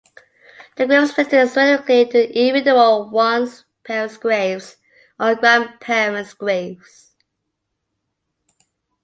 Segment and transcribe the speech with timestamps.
[0.77, 4.77] The graves relating specifically to an individual--one's parents' graves,
[5.19, 7.13] or grandparents' graves.